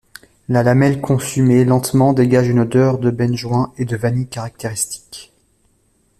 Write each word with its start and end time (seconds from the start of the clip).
La 0.49 0.63
lamelle 0.63 0.99
consumée 0.99 1.63
lentement 1.63 2.13
dégage 2.13 2.47
une 2.47 2.61
odeur 2.61 2.97
de 2.97 3.11
benjoin 3.11 3.71
et 3.77 3.85
de 3.85 3.95
vanille 3.95 4.25
caractéristique. 4.27 5.31